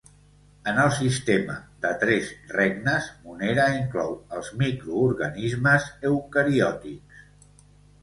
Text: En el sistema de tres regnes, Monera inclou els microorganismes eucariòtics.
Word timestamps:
En 0.69 0.77
el 0.83 0.87
sistema 0.99 1.57
de 1.83 1.91
tres 2.05 2.31
regnes, 2.57 3.11
Monera 3.27 3.69
inclou 3.83 4.19
els 4.41 4.53
microorganismes 4.65 5.91
eucariòtics. 6.15 7.25